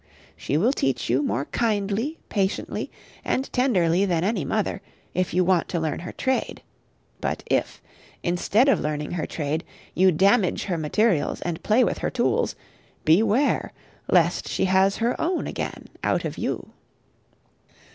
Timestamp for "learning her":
8.79-9.27